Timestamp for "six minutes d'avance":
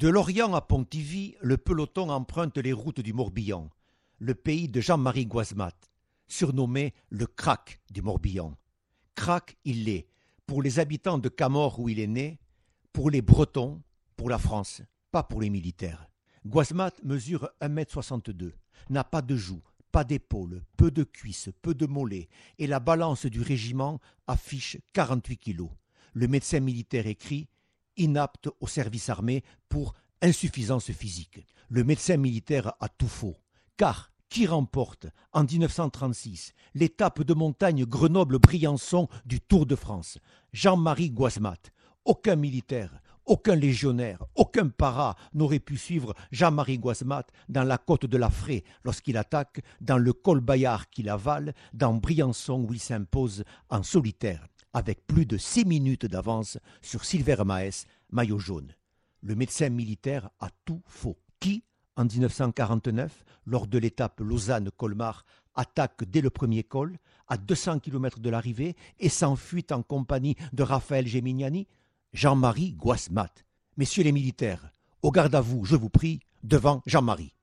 55.36-56.58